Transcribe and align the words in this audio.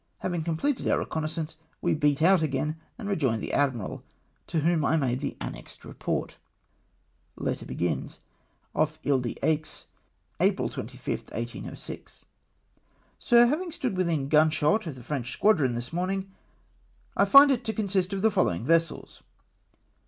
Having 0.21 0.45
completed 0.45 0.87
our 0.87 0.97
reconnoissance, 0.97 1.57
we 1.79 1.93
beat 1.93 2.23
out 2.23 2.41
again 2.41 2.75
and 2.97 3.07
rejoined 3.07 3.39
the 3.43 3.53
admiral, 3.53 4.01
to 4.47 4.61
whom 4.61 4.83
I 4.83 4.97
made 4.97 5.19
the 5.19 5.37
annexed 5.39 5.85
report." 5.85 6.37
H.M.S. 7.39 7.63
Pallas, 7.63 8.19
off 8.73 8.97
Isle 9.05 9.19
d'Aix, 9.19 9.85
April 10.39 10.69
25th, 10.69 11.29
1806." 11.35 12.25
Sir,— 13.19 13.45
Having 13.45 13.73
stood 13.73 13.95
within 13.95 14.27
gunshot 14.27 14.87
of 14.87 14.95
the 14.95 15.03
French 15.03 15.39
squa 15.39 15.55
dron 15.55 15.75
this 15.75 15.93
morning, 15.93 16.31
I 17.15 17.25
find 17.25 17.51
it 17.51 17.63
to 17.65 17.71
consist 17.71 18.11
of 18.11 18.23
the 18.23 18.31
following 18.31 18.65
vessels. 18.65 19.21